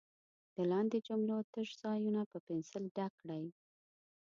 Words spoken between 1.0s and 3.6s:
جملو تش ځایونه په پنسل ډک کړئ.